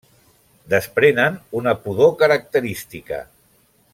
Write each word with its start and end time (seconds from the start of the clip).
Desprenen 0.73 1.37
una 1.61 1.75
pudor 1.83 2.11
característica. 2.23 3.23